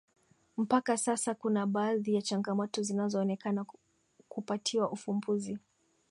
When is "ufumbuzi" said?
4.91-5.59